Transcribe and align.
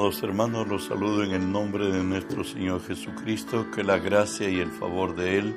Amados 0.00 0.22
hermanos, 0.22 0.66
los 0.66 0.86
saludo 0.86 1.24
en 1.24 1.32
el 1.32 1.52
nombre 1.52 1.92
de 1.92 2.02
nuestro 2.02 2.42
Señor 2.42 2.82
Jesucristo, 2.82 3.70
que 3.70 3.84
la 3.84 3.98
gracia 3.98 4.48
y 4.48 4.58
el 4.58 4.70
favor 4.70 5.14
de 5.14 5.36
Él 5.36 5.54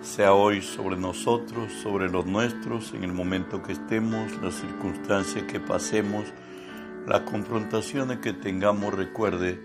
sea 0.00 0.34
hoy 0.34 0.62
sobre 0.62 0.96
nosotros, 0.96 1.72
sobre 1.74 2.10
los 2.10 2.26
nuestros, 2.26 2.92
en 2.92 3.04
el 3.04 3.12
momento 3.12 3.62
que 3.62 3.74
estemos, 3.74 4.32
las 4.42 4.56
circunstancias 4.56 5.44
que 5.44 5.60
pasemos, 5.60 6.24
las 7.06 7.20
confrontaciones 7.20 8.18
que 8.18 8.32
tengamos. 8.32 8.94
Recuerde 8.94 9.60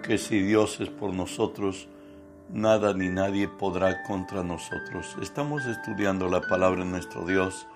que 0.00 0.16
si 0.16 0.42
Dios 0.42 0.80
es 0.80 0.88
por 0.88 1.12
nosotros, 1.12 1.88
nada 2.48 2.94
ni 2.94 3.08
nadie 3.08 3.48
podrá 3.48 4.04
contra 4.04 4.44
nosotros. 4.44 5.16
Estamos 5.20 5.66
estudiando 5.66 6.28
la 6.28 6.40
palabra 6.40 6.84
de 6.84 6.90
nuestro 6.92 7.26
Dios 7.26 7.66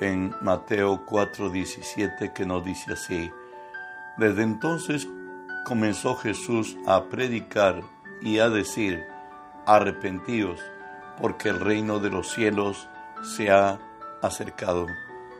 en 0.00 0.34
Mateo 0.42 1.06
4:17 1.06 2.32
que 2.32 2.44
nos 2.44 2.64
dice 2.64 2.94
así, 2.94 3.30
desde 4.18 4.42
entonces 4.42 5.08
comenzó 5.64 6.16
Jesús 6.16 6.76
a 6.86 7.04
predicar 7.04 7.82
y 8.20 8.38
a 8.38 8.48
decir, 8.48 9.04
arrepentidos, 9.66 10.60
porque 11.20 11.48
el 11.48 11.60
reino 11.60 12.00
de 12.00 12.10
los 12.10 12.28
cielos 12.28 12.88
se 13.22 13.50
ha 13.50 13.78
acercado. 14.22 14.86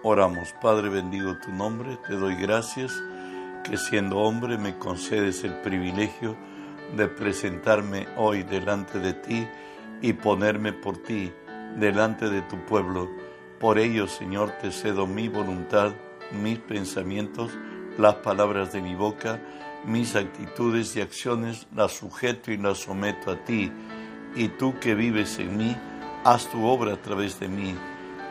Oramos, 0.02 0.54
Padre, 0.60 0.88
bendigo 0.88 1.36
tu 1.38 1.50
nombre, 1.50 1.98
te 2.06 2.14
doy 2.14 2.36
gracias 2.36 2.92
que 3.64 3.76
siendo 3.76 4.18
hombre 4.18 4.58
me 4.58 4.78
concedes 4.78 5.44
el 5.44 5.54
privilegio 5.60 6.36
de 6.96 7.08
presentarme 7.08 8.06
hoy 8.16 8.42
delante 8.42 8.98
de 8.98 9.12
ti 9.12 9.48
y 10.00 10.12
ponerme 10.12 10.72
por 10.72 10.98
ti 10.98 11.32
delante 11.76 12.30
de 12.30 12.42
tu 12.42 12.64
pueblo. 12.64 13.08
Por 13.58 13.78
ello, 13.78 14.06
Señor, 14.06 14.52
te 14.62 14.70
cedo 14.70 15.06
mi 15.06 15.28
voluntad, 15.28 15.92
mis 16.32 16.58
pensamientos, 16.60 17.50
las 17.98 18.14
palabras 18.16 18.72
de 18.72 18.80
mi 18.80 18.94
boca, 18.94 19.40
mis 19.84 20.16
actitudes 20.16 20.96
y 20.96 21.00
acciones, 21.00 21.66
las 21.74 21.92
sujeto 21.92 22.50
y 22.50 22.56
las 22.56 22.78
someto 22.78 23.30
a 23.30 23.44
ti. 23.44 23.70
Y 24.34 24.48
tú 24.48 24.78
que 24.80 24.94
vives 24.94 25.38
en 25.38 25.56
mí, 25.56 25.76
haz 26.24 26.48
tu 26.50 26.64
obra 26.64 26.94
a 26.94 27.02
través 27.02 27.38
de 27.40 27.48
mí 27.48 27.74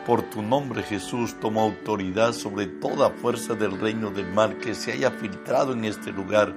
por 0.08 0.22
tu 0.22 0.40
nombre 0.40 0.82
Jesús 0.82 1.38
toma 1.38 1.60
autoridad 1.60 2.32
sobre 2.32 2.66
toda 2.66 3.10
fuerza 3.10 3.54
del 3.54 3.78
reino 3.78 4.10
del 4.10 4.32
mal 4.32 4.56
que 4.56 4.74
se 4.74 4.92
haya 4.92 5.10
filtrado 5.10 5.74
en 5.74 5.84
este 5.84 6.12
lugar 6.12 6.54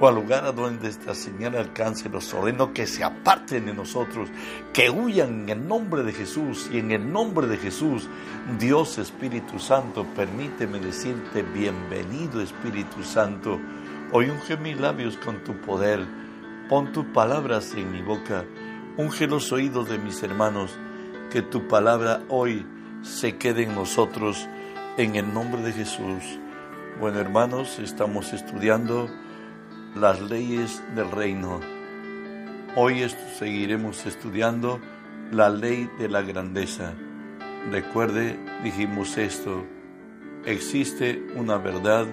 o 0.00 0.08
al 0.08 0.14
lugar 0.14 0.46
a 0.46 0.52
donde 0.52 0.88
esta 0.88 1.14
señal 1.14 1.54
alcance. 1.54 2.08
Los 2.08 2.32
ordeno 2.32 2.72
que 2.72 2.86
se 2.86 3.04
aparten 3.04 3.66
de 3.66 3.74
nosotros, 3.74 4.30
que 4.72 4.88
huyan 4.88 5.42
en 5.42 5.48
el 5.50 5.68
nombre 5.68 6.02
de 6.02 6.14
Jesús 6.14 6.70
y 6.72 6.78
en 6.78 6.92
el 6.92 7.12
nombre 7.12 7.46
de 7.46 7.58
Jesús. 7.58 8.08
Dios 8.58 8.96
Espíritu 8.96 9.58
Santo, 9.58 10.06
permíteme 10.16 10.78
decirte 10.78 11.42
bienvenido 11.42 12.40
Espíritu 12.40 13.02
Santo. 13.02 13.60
Hoy 14.12 14.30
unge 14.30 14.56
mis 14.56 14.80
labios 14.80 15.18
con 15.18 15.44
tu 15.44 15.52
poder. 15.60 16.06
Pon 16.70 16.90
tus 16.94 17.04
palabras 17.04 17.74
en 17.74 17.92
mi 17.92 18.00
boca. 18.00 18.46
Unge 18.96 19.26
los 19.26 19.52
oídos 19.52 19.90
de 19.90 19.98
mis 19.98 20.22
hermanos. 20.22 20.78
Que 21.30 21.42
tu 21.42 21.68
palabra 21.68 22.22
hoy 22.28 22.64
se 23.04 23.36
quede 23.36 23.64
en 23.64 23.74
nosotros 23.74 24.48
en 24.96 25.14
el 25.14 25.32
nombre 25.32 25.62
de 25.62 25.72
Jesús. 25.72 26.40
Bueno, 26.98 27.20
hermanos, 27.20 27.78
estamos 27.78 28.32
estudiando 28.32 29.10
las 29.94 30.20
leyes 30.22 30.82
del 30.96 31.10
reino. 31.10 31.60
Hoy 32.76 33.06
seguiremos 33.38 34.06
estudiando 34.06 34.80
la 35.30 35.50
ley 35.50 35.88
de 35.98 36.08
la 36.08 36.22
grandeza. 36.22 36.94
Recuerde, 37.70 38.38
dijimos 38.62 39.18
esto, 39.18 39.64
existe 40.46 41.22
una 41.34 41.58
verdad 41.58 42.06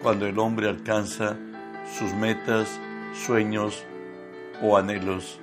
cuando 0.00 0.26
el 0.26 0.38
hombre 0.38 0.68
alcanza 0.68 1.36
sus 1.98 2.12
metas, 2.14 2.80
sueños 3.14 3.84
o 4.62 4.76
anhelos. 4.76 5.40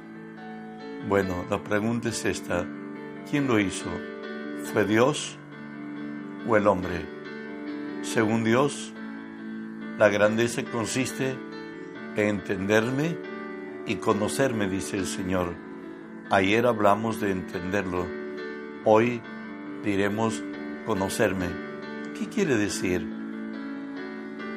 Bueno, 1.10 1.46
la 1.50 1.62
pregunta 1.62 2.10
es 2.10 2.24
esta, 2.26 2.66
¿quién 3.30 3.48
lo 3.48 3.60
hizo? 3.60 3.90
¿Fue 4.74 4.84
Dios 4.84 5.38
o 6.46 6.58
el 6.58 6.68
hombre? 6.68 7.06
Según 8.02 8.44
Dios, 8.44 8.94
la 9.98 10.10
grandeza 10.10 10.62
consiste 10.66 11.38
en 12.18 12.28
entenderme 12.28 13.18
y 13.86 13.96
conocerme, 13.96 14.68
dice 14.68 14.98
el 14.98 15.06
Señor. 15.06 15.56
Ayer 16.30 16.66
hablamos 16.66 17.22
de 17.22 17.32
entenderlo, 17.32 18.06
hoy 18.84 19.22
diremos 19.86 20.44
conocerme. 20.86 21.48
¿Qué 22.20 22.28
quiere 22.28 22.58
decir? 22.58 23.08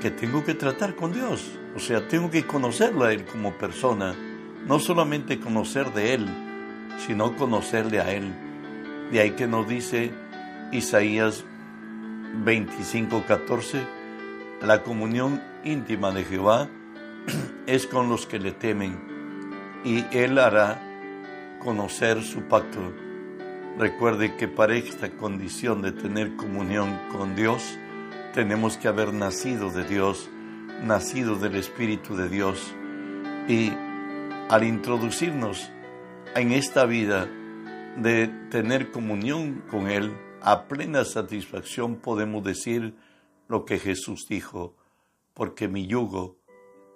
Que 0.02 0.10
tengo 0.10 0.44
que 0.44 0.54
tratar 0.54 0.96
con 0.96 1.12
Dios, 1.12 1.52
o 1.76 1.78
sea, 1.78 2.08
tengo 2.08 2.30
que 2.32 2.46
conocerlo 2.46 3.04
a 3.04 3.12
Él 3.12 3.24
como 3.26 3.56
persona, 3.56 4.16
no 4.66 4.80
solamente 4.80 5.38
conocer 5.38 5.92
de 5.94 6.14
Él, 6.14 6.26
sino 6.98 7.36
conocerle 7.36 8.00
a 8.00 8.12
Él 8.12 8.49
de 9.10 9.20
ahí 9.20 9.32
que 9.32 9.46
nos 9.46 9.68
dice 9.68 10.12
Isaías 10.72 11.44
25, 12.44 13.24
14, 13.26 13.84
la 14.62 14.82
comunión 14.82 15.42
íntima 15.64 16.12
de 16.12 16.24
Jehová 16.24 16.68
es 17.66 17.86
con 17.86 18.08
los 18.08 18.26
que 18.26 18.38
le 18.38 18.52
temen 18.52 18.98
y 19.84 20.04
él 20.12 20.38
hará 20.38 20.80
conocer 21.58 22.22
su 22.22 22.42
pacto. 22.42 22.80
Recuerde 23.78 24.36
que 24.36 24.46
para 24.46 24.74
esta 24.74 25.10
condición 25.10 25.82
de 25.82 25.92
tener 25.92 26.36
comunión 26.36 26.98
con 27.10 27.34
Dios, 27.34 27.78
tenemos 28.32 28.76
que 28.76 28.88
haber 28.88 29.12
nacido 29.12 29.70
de 29.70 29.84
Dios, 29.84 30.28
nacido 30.82 31.36
del 31.36 31.56
Espíritu 31.56 32.16
de 32.16 32.28
Dios. 32.28 32.74
Y 33.48 33.72
al 34.48 34.64
introducirnos 34.64 35.70
en 36.34 36.52
esta 36.52 36.84
vida 36.84 37.28
de 38.02 38.28
tener 38.50 38.90
comunión 38.90 39.62
con 39.70 39.88
Él, 39.90 40.16
a 40.40 40.68
plena 40.68 41.04
satisfacción 41.04 41.96
podemos 41.96 42.42
decir 42.42 42.96
lo 43.46 43.66
que 43.66 43.78
Jesús 43.78 44.26
dijo, 44.28 44.74
porque 45.34 45.68
mi 45.68 45.86
yugo 45.86 46.38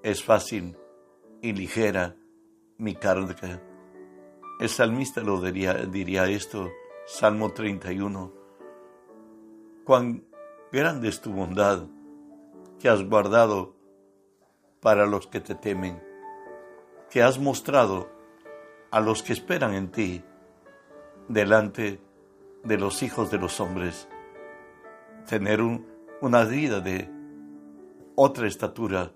es 0.03 0.25
fácil 0.25 0.76
y 1.42 1.53
ligera 1.53 2.16
mi 2.78 2.94
carga. 2.94 3.60
El 4.60 4.69
salmista 4.69 5.20
lo 5.20 5.41
diría, 5.41 5.75
diría 5.75 6.26
esto, 6.26 6.70
Salmo 7.06 7.53
31. 7.53 8.32
Cuán 9.84 10.25
grande 10.72 11.09
es 11.09 11.21
tu 11.21 11.32
bondad 11.32 11.86
que 12.78 12.88
has 12.88 13.03
guardado 13.03 13.76
para 14.81 15.04
los 15.04 15.26
que 15.26 15.41
te 15.41 15.54
temen, 15.54 16.03
que 17.10 17.22
has 17.22 17.38
mostrado 17.38 18.09
a 18.91 19.00
los 19.00 19.22
que 19.22 19.34
esperan 19.34 19.75
en 19.75 19.91
ti 19.91 20.25
delante 21.29 22.01
de 22.62 22.79
los 22.79 23.03
hijos 23.03 23.31
de 23.31 23.39
los 23.39 23.61
hombres, 23.61 24.09
tener 25.27 25.61
una 26.21 26.45
vida 26.45 26.81
de 26.81 27.11
otra 28.15 28.47
estatura 28.47 29.12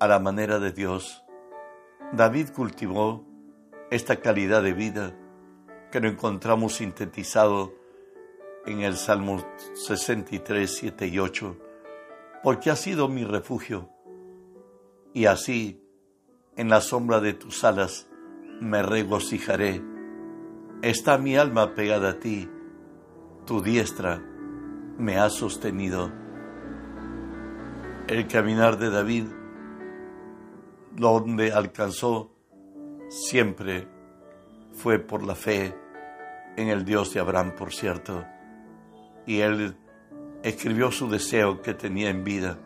a 0.00 0.06
la 0.06 0.18
manera 0.18 0.58
de 0.58 0.72
Dios. 0.72 1.24
David 2.12 2.50
cultivó 2.54 3.24
esta 3.90 4.16
calidad 4.16 4.62
de 4.62 4.72
vida 4.72 5.16
que 5.90 6.00
lo 6.00 6.08
encontramos 6.08 6.74
sintetizado 6.74 7.72
en 8.66 8.80
el 8.80 8.96
Salmo 8.96 9.44
63, 9.74 10.70
7 10.70 11.06
y 11.06 11.18
8, 11.18 11.56
porque 12.42 12.70
ha 12.70 12.76
sido 12.76 13.08
mi 13.08 13.24
refugio, 13.24 13.90
y 15.14 15.26
así 15.26 15.82
en 16.56 16.68
la 16.68 16.80
sombra 16.80 17.20
de 17.20 17.32
tus 17.32 17.64
alas 17.64 18.08
me 18.60 18.82
regocijaré 18.82 19.82
Está 20.82 21.18
mi 21.18 21.36
alma 21.36 21.74
pegada 21.74 22.10
a 22.10 22.20
ti, 22.20 22.48
tu 23.46 23.60
diestra 23.60 24.22
me 24.96 25.18
ha 25.18 25.28
sostenido. 25.28 26.12
El 28.06 28.28
caminar 28.28 28.78
de 28.78 28.88
David, 28.88 29.24
donde 30.94 31.50
alcanzó, 31.50 32.30
siempre 33.08 33.88
fue 34.72 35.00
por 35.00 35.24
la 35.24 35.34
fe 35.34 35.74
en 36.56 36.68
el 36.68 36.84
Dios 36.84 37.12
de 37.12 37.18
Abraham, 37.18 37.56
por 37.56 37.72
cierto. 37.72 38.24
Y 39.26 39.40
él 39.40 39.76
escribió 40.44 40.92
su 40.92 41.10
deseo 41.10 41.60
que 41.60 41.74
tenía 41.74 42.08
en 42.08 42.22
vida. 42.22 42.56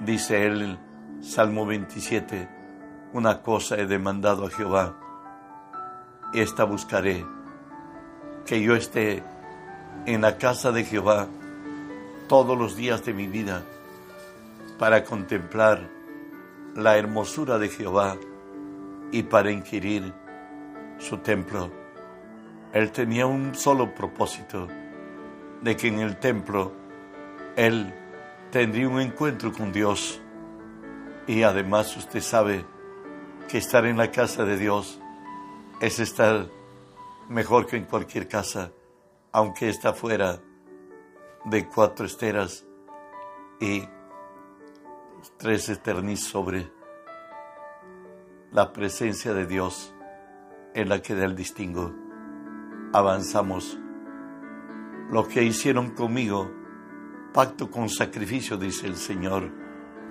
Dice 0.00 0.44
él, 0.44 0.76
Salmo 1.20 1.66
27, 1.66 2.48
una 3.12 3.42
cosa 3.42 3.76
he 3.76 3.86
demandado 3.86 4.46
a 4.46 4.50
Jehová 4.50 5.05
esta 6.32 6.64
buscaré, 6.64 7.24
que 8.44 8.60
yo 8.60 8.74
esté 8.76 9.22
en 10.06 10.22
la 10.22 10.38
casa 10.38 10.72
de 10.72 10.84
Jehová 10.84 11.28
todos 12.28 12.56
los 12.56 12.76
días 12.76 13.04
de 13.04 13.14
mi 13.14 13.26
vida 13.26 13.62
para 14.78 15.04
contemplar 15.04 15.88
la 16.74 16.96
hermosura 16.96 17.58
de 17.58 17.68
Jehová 17.68 18.16
y 19.10 19.22
para 19.22 19.50
inquirir 19.50 20.12
su 20.98 21.18
templo. 21.18 21.70
Él 22.72 22.90
tenía 22.90 23.26
un 23.26 23.54
solo 23.54 23.94
propósito, 23.94 24.68
de 25.62 25.76
que 25.76 25.88
en 25.88 26.00
el 26.00 26.16
templo 26.16 26.72
Él 27.56 27.92
tendría 28.50 28.88
un 28.88 29.00
encuentro 29.00 29.52
con 29.52 29.72
Dios 29.72 30.20
Y 31.26 31.42
además 31.42 31.96
usted 31.96 32.20
sabe 32.20 32.64
que 33.48 33.58
estar 33.58 33.86
en 33.86 33.96
la 33.96 34.10
casa 34.10 34.44
de 34.44 34.56
Dios 34.56 35.00
es 35.80 35.98
estar 35.98 36.48
mejor 37.28 37.66
que 37.66 37.76
en 37.76 37.84
cualquier 37.84 38.28
casa, 38.28 38.72
aunque 39.32 39.68
está 39.68 39.92
fuera 39.92 40.40
de 41.44 41.68
cuatro 41.68 42.06
esteras 42.06 42.66
y 43.60 43.82
tres 45.36 45.68
eternis 45.68 46.24
sobre 46.24 46.70
la 48.52 48.72
presencia 48.72 49.34
de 49.34 49.46
Dios 49.46 49.94
en 50.74 50.88
la 50.88 51.02
que 51.02 51.14
da 51.14 51.24
el 51.24 51.36
distingo. 51.36 51.94
Avanzamos. 52.92 53.78
Lo 55.10 55.28
que 55.28 55.42
hicieron 55.42 55.90
conmigo, 55.90 56.50
pacto 57.34 57.70
con 57.70 57.88
sacrificio, 57.88 58.56
dice 58.56 58.86
el 58.86 58.96
Señor. 58.96 59.50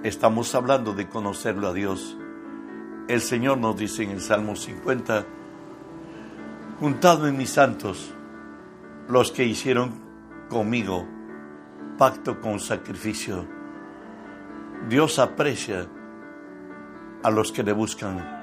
Estamos 0.04 0.54
hablando 0.54 0.94
de 0.94 1.10
conocerlo 1.10 1.70
a 1.70 1.74
Dios. 1.74 2.18
El 3.08 3.22
Señor 3.22 3.58
nos 3.58 3.76
dice 3.78 4.04
en 4.04 4.12
el 4.12 4.22
Salmo 4.22 4.56
50, 4.56 5.26
juntado 6.80 7.28
en 7.28 7.38
mis 7.38 7.52
santos, 7.52 8.14
los 9.08 9.32
que 9.32 9.46
hicieron 9.46 9.94
conmigo 10.50 11.08
pacto 11.98 12.40
con 12.42 12.60
sacrificio. 12.60 13.46
Dios 14.90 15.20
aprecia 15.20 15.88
a 17.24 17.32
los 17.32 17.52
que 17.52 17.64
le 17.64 17.72
buscan. 17.72 18.34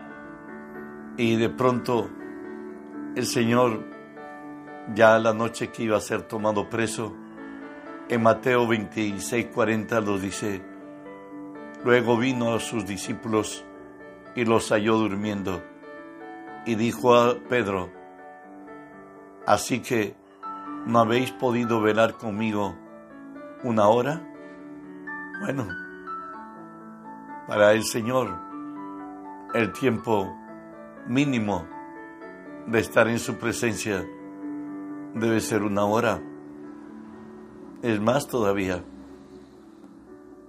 Y 1.17 1.37
de 1.37 1.51
pronto 1.51 2.09
el 3.15 3.27
Señor, 3.27 3.85
ya 4.95 5.19
la 5.19 5.35
noche 5.35 5.71
que 5.71 5.83
iba 5.85 5.99
a 5.99 6.01
ser 6.01 6.23
tomado 6.23 6.71
preso, 6.71 7.15
en 8.09 8.23
Mateo 8.23 8.67
26, 8.67 9.47
40 9.55 10.01
lo 10.01 10.19
dice, 10.19 10.63
luego 11.85 12.17
vino 12.17 12.55
a 12.55 12.61
sus 12.61 12.87
discípulos 12.87 13.65
y 14.35 14.45
los 14.45 14.71
halló 14.71 14.97
durmiendo 14.97 15.63
y 16.65 16.75
dijo 16.75 17.15
a 17.15 17.39
Pedro, 17.49 18.02
así 19.47 19.81
que 19.81 20.15
no 20.87 21.01
habéis 21.01 21.31
podido 21.33 21.81
velar 21.81 22.15
conmigo 22.15 22.75
una 23.63 23.89
hora. 23.89 24.29
Bueno, 25.41 25.69
para 27.47 27.73
el 27.73 27.85
Señor 27.85 28.29
el 29.55 29.73
tiempo 29.73 30.35
mínimo 31.07 31.67
de 32.67 32.79
estar 32.79 33.09
en 33.09 33.19
su 33.19 33.37
presencia 33.37 34.07
debe 35.15 35.41
ser 35.41 35.63
una 35.63 35.85
hora. 35.85 36.23
Es 37.83 38.01
más 38.01 38.29
todavía, 38.29 38.85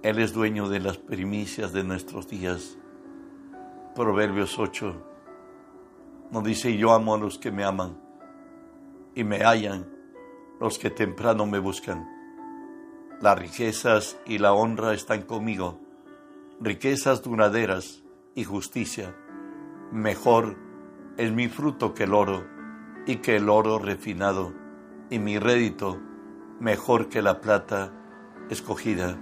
Él 0.02 0.18
es 0.18 0.32
dueño 0.32 0.68
de 0.68 0.80
las 0.80 0.98
primicias 0.98 1.72
de 1.72 1.84
nuestros 1.84 2.28
días. 2.28 2.78
Proverbios 3.94 4.58
8 4.58 5.10
nos 6.30 6.44
dice, 6.44 6.76
yo 6.76 6.92
amo 6.92 7.14
a 7.14 7.18
los 7.18 7.38
que 7.38 7.52
me 7.52 7.64
aman 7.64 8.03
y 9.14 9.24
me 9.24 9.44
hallan 9.44 9.86
los 10.60 10.78
que 10.78 10.90
temprano 10.90 11.46
me 11.46 11.58
buscan. 11.58 12.08
Las 13.20 13.38
riquezas 13.38 14.18
y 14.26 14.38
la 14.38 14.52
honra 14.52 14.92
están 14.92 15.22
conmigo, 15.22 15.80
riquezas 16.60 17.22
duraderas 17.22 18.02
y 18.34 18.44
justicia. 18.44 19.14
Mejor 19.92 20.56
es 21.16 21.32
mi 21.32 21.48
fruto 21.48 21.94
que 21.94 22.04
el 22.04 22.14
oro 22.14 22.44
y 23.06 23.16
que 23.16 23.36
el 23.36 23.48
oro 23.48 23.78
refinado, 23.78 24.52
y 25.10 25.18
mi 25.18 25.38
rédito 25.38 26.00
mejor 26.60 27.08
que 27.08 27.22
la 27.22 27.40
plata 27.40 27.92
escogida. 28.50 29.16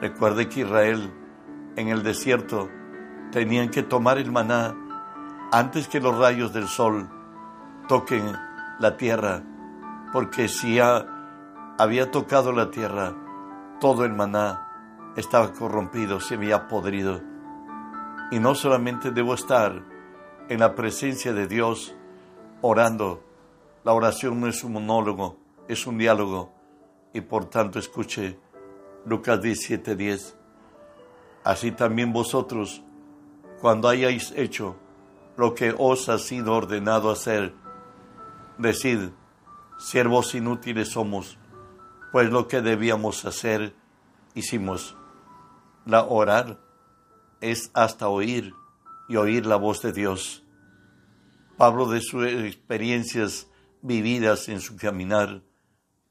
Recuerde 0.00 0.48
que 0.48 0.60
Israel 0.60 1.12
en 1.76 1.88
el 1.88 2.02
desierto 2.02 2.68
tenían 3.32 3.70
que 3.70 3.82
tomar 3.82 4.18
el 4.18 4.30
maná 4.30 4.74
antes 5.52 5.88
que 5.88 6.00
los 6.00 6.16
rayos 6.16 6.52
del 6.52 6.68
sol 6.68 7.08
toquen 7.88 8.34
la 8.78 8.96
tierra, 8.96 9.42
porque 10.12 10.48
si 10.48 10.78
había 10.80 12.10
tocado 12.10 12.52
la 12.52 12.70
tierra, 12.70 13.14
todo 13.80 14.04
el 14.04 14.12
maná 14.12 15.12
estaba 15.16 15.52
corrompido, 15.52 16.20
se 16.20 16.34
había 16.34 16.68
podrido. 16.68 17.20
Y 18.30 18.38
no 18.38 18.54
solamente 18.54 19.10
debo 19.10 19.34
estar 19.34 19.82
en 20.48 20.60
la 20.60 20.74
presencia 20.74 21.32
de 21.32 21.46
Dios 21.46 21.94
orando, 22.60 23.22
la 23.84 23.92
oración 23.92 24.40
no 24.40 24.46
es 24.46 24.64
un 24.64 24.72
monólogo, 24.72 25.36
es 25.68 25.86
un 25.86 25.98
diálogo. 25.98 26.52
Y 27.12 27.20
por 27.20 27.44
tanto 27.44 27.78
escuche 27.78 28.38
Lucas 29.04 29.40
17:10. 29.40 30.36
Así 31.44 31.72
también 31.72 32.12
vosotros, 32.12 32.82
cuando 33.60 33.88
hayáis 33.88 34.32
hecho 34.32 34.76
lo 35.36 35.54
que 35.54 35.74
os 35.76 36.08
ha 36.08 36.18
sido 36.18 36.54
ordenado 36.54 37.10
hacer, 37.10 37.54
decid, 38.58 39.10
siervos 39.78 40.34
inútiles 40.34 40.90
somos, 40.90 41.38
pues 42.12 42.30
lo 42.30 42.48
que 42.48 42.60
debíamos 42.62 43.24
hacer, 43.24 43.74
hicimos. 44.34 44.96
La 45.84 46.04
orar 46.04 46.60
es 47.40 47.70
hasta 47.74 48.08
oír 48.08 48.54
y 49.08 49.16
oír 49.16 49.46
la 49.46 49.56
voz 49.56 49.82
de 49.82 49.92
Dios. 49.92 50.44
Pablo 51.56 51.88
de 51.88 52.00
sus 52.00 52.26
experiencias 52.26 53.48
vividas 53.82 54.48
en 54.48 54.60
su 54.60 54.76
caminar, 54.76 55.42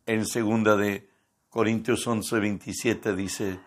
en 0.05 0.25
segunda 0.25 0.75
de 0.75 1.09
Corintios 1.49 2.05
11, 2.05 2.39
27 2.39 3.15
dice, 3.15 3.59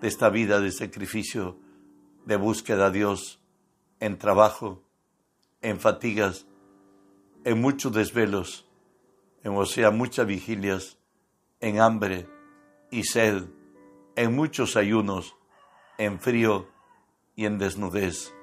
de 0.00 0.08
esta 0.08 0.30
vida 0.30 0.60
de 0.60 0.72
sacrificio, 0.72 1.58
de 2.24 2.36
búsqueda 2.36 2.86
a 2.86 2.90
Dios, 2.90 3.40
en 4.00 4.18
trabajo, 4.18 4.82
en 5.60 5.78
fatigas, 5.78 6.46
en 7.44 7.60
muchos 7.60 7.92
desvelos, 7.92 8.66
en, 9.42 9.56
o 9.56 9.66
sea, 9.66 9.90
muchas 9.90 10.26
vigilias, 10.26 10.98
en 11.60 11.80
hambre 11.80 12.28
y 12.90 13.04
sed, 13.04 13.44
en 14.16 14.34
muchos 14.34 14.76
ayunos, 14.76 15.36
en 15.98 16.20
frío 16.20 16.68
y 17.36 17.46
en 17.46 17.58
desnudez. 17.58 18.34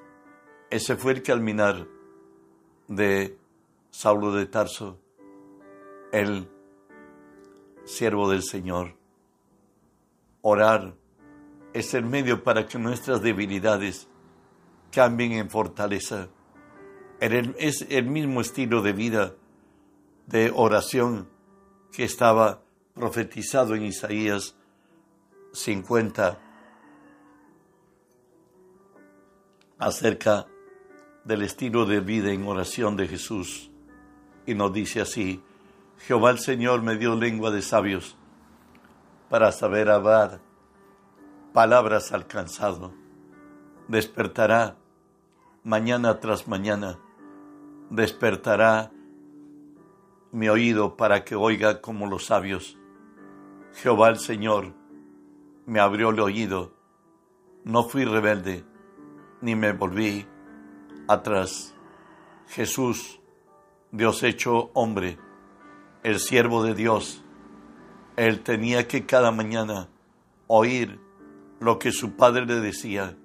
Ese 0.70 0.96
fue 0.96 1.14
el 1.14 1.24
caminar 1.24 1.88
de 2.88 3.38
Saulo 3.92 4.32
de 4.34 4.46
Tarso, 4.46 5.00
el 6.12 6.50
siervo 7.86 8.30
del 8.30 8.44
Señor. 8.44 8.96
Orar 10.42 10.96
es 11.74 11.94
el 11.94 12.06
medio 12.06 12.44
para 12.44 12.66
que 12.66 12.80
nuestras 12.80 13.22
debilidades 13.22 14.08
cambien 14.92 15.34
en 15.34 15.50
fortaleza. 15.50 16.30
Es 17.20 17.86
el 17.90 18.06
mismo 18.06 18.42
estilo 18.42 18.82
de 18.82 18.94
vida, 18.94 19.34
de 20.28 20.52
oración 20.56 21.28
que 21.92 22.04
estaba 22.04 22.62
profetizado 22.94 23.76
en 23.76 23.84
Isaías 23.84 24.56
50 25.54 26.40
acerca 29.80 30.46
del 31.24 31.42
estilo 31.42 31.86
de 31.86 32.00
vida 32.00 32.32
en 32.32 32.46
oración 32.48 32.96
de 32.96 33.08
Jesús. 33.08 33.70
Y 34.46 34.54
nos 34.54 34.74
dice 34.74 35.02
así, 35.02 35.44
Jehová 36.00 36.32
el 36.32 36.40
Señor 36.40 36.82
me 36.82 36.98
dio 36.98 37.16
lengua 37.16 37.52
de 37.52 37.62
sabios 37.62 38.16
para 39.30 39.52
saber 39.52 39.90
hablar 39.90 40.40
palabras 41.54 42.12
alcanzado. 42.12 42.94
Despertará 43.88 44.78
mañana 45.64 46.20
tras 46.20 46.48
mañana, 46.48 47.00
despertará 47.90 48.92
mi 50.32 50.48
oído 50.48 50.96
para 50.96 51.24
que 51.24 51.36
oiga 51.36 51.82
como 51.82 52.08
los 52.08 52.26
sabios. 52.26 52.78
Jehová 53.74 54.10
el 54.10 54.20
Señor 54.20 54.74
me 55.66 55.80
abrió 55.80 56.10
el 56.10 56.20
oído, 56.20 56.74
no 57.64 57.84
fui 57.84 58.06
rebelde, 58.06 58.64
ni 59.42 59.56
me 59.56 59.74
volví 59.74 60.28
atrás. 61.08 61.76
Jesús, 62.48 63.20
Dios 63.92 64.24
hecho 64.24 64.72
hombre, 64.74 65.18
el 66.04 66.20
siervo 66.20 66.64
de 66.64 66.74
Dios, 66.74 67.24
él 68.16 68.42
tenía 68.42 68.88
que 68.88 69.06
cada 69.06 69.32
mañana 69.32 69.90
oír 70.48 71.00
lo 71.60 71.80
que 71.80 71.92
su 71.92 72.16
padre 72.16 72.46
le 72.46 72.60
decía 72.60 73.18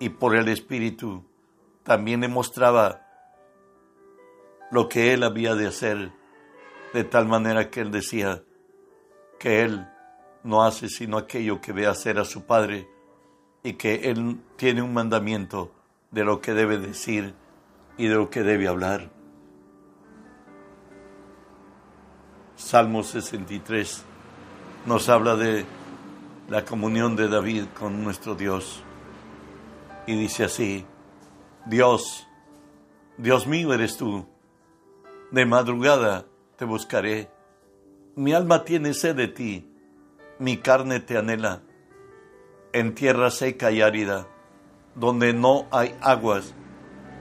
y 0.00 0.08
por 0.08 0.36
el 0.36 0.48
Espíritu 0.48 1.24
también 1.82 2.20
le 2.20 2.28
mostraba 2.28 3.03
lo 4.74 4.88
que 4.88 5.12
él 5.12 5.22
había 5.22 5.54
de 5.54 5.68
hacer, 5.68 6.10
de 6.92 7.04
tal 7.04 7.28
manera 7.28 7.70
que 7.70 7.80
él 7.80 7.92
decía 7.92 8.42
que 9.38 9.62
él 9.62 9.86
no 10.42 10.64
hace 10.64 10.88
sino 10.88 11.16
aquello 11.16 11.60
que 11.60 11.70
ve 11.70 11.86
hacer 11.86 12.18
a 12.18 12.24
su 12.24 12.44
padre 12.44 12.88
y 13.62 13.74
que 13.74 14.10
Él 14.10 14.40
tiene 14.56 14.82
un 14.82 14.92
mandamiento 14.92 15.72
de 16.10 16.24
lo 16.24 16.40
que 16.40 16.54
debe 16.54 16.76
decir 16.76 17.36
y 17.96 18.08
de 18.08 18.16
lo 18.16 18.30
que 18.30 18.42
debe 18.42 18.66
hablar. 18.66 19.12
Salmo 22.56 23.04
63 23.04 24.04
nos 24.86 25.08
habla 25.08 25.36
de 25.36 25.64
la 26.48 26.64
comunión 26.64 27.14
de 27.14 27.28
David 27.28 27.66
con 27.78 28.02
nuestro 28.02 28.34
Dios. 28.34 28.82
y 30.06 30.16
dice 30.16 30.44
así, 30.44 30.84
Dios, 31.64 32.26
Dios 33.16 33.46
mío 33.46 33.72
eres 33.72 33.96
tú, 33.96 34.26
de 35.34 35.46
madrugada 35.46 36.26
te 36.56 36.64
buscaré, 36.64 37.28
mi 38.14 38.32
alma 38.32 38.64
tiene 38.64 38.94
sed 38.94 39.16
de 39.16 39.26
ti, 39.26 39.68
mi 40.38 40.58
carne 40.58 41.00
te 41.00 41.18
anhela, 41.18 41.62
en 42.72 42.94
tierra 42.94 43.32
seca 43.32 43.72
y 43.72 43.80
árida, 43.80 44.28
donde 44.94 45.32
no 45.32 45.66
hay 45.72 45.92
aguas, 46.00 46.54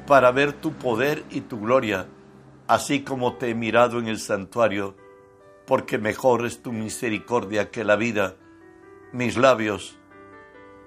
para 0.06 0.32
ver 0.32 0.54
tu 0.54 0.74
poder 0.74 1.24
y 1.32 1.42
tu 1.42 1.60
gloria, 1.60 2.06
así 2.68 3.04
como 3.04 3.38
te 3.38 3.50
he 3.50 3.56
mirado 3.56 3.98
en 3.98 4.08
el 4.08 4.20
santuario, 4.20 4.96
porque 5.66 5.98
mejor 5.98 6.46
es 6.46 6.62
tu 6.62 6.72
misericordia 6.72 7.72
que 7.72 7.84
la 7.84 7.96
vida, 7.96 8.36
mis 9.12 9.38
labios 9.38 9.98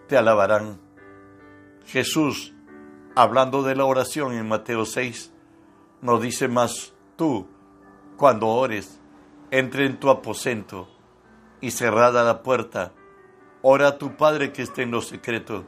te 0.07 0.17
alabarán. 0.17 0.81
Jesús, 1.87 2.55
hablando 3.17 3.65
de 3.65 3.75
la 3.75 3.85
oración 3.85 4.33
en 4.35 4.47
Mateo 4.47 4.85
6, 4.85 5.33
nos 6.03 6.23
dice 6.23 6.47
más, 6.47 6.93
tú, 7.17 7.47
cuando 8.17 8.49
ores, 8.49 9.01
entre 9.51 9.87
en 9.87 9.99
tu 9.99 10.11
aposento 10.11 10.89
y 11.61 11.71
cerrada 11.71 12.25
la 12.25 12.43
puerta, 12.43 12.93
ora 13.63 13.89
a 13.89 13.99
tu 13.99 14.17
Padre 14.17 14.53
que 14.53 14.63
esté 14.63 14.83
en 14.83 14.91
lo 14.91 15.01
secreto. 15.01 15.65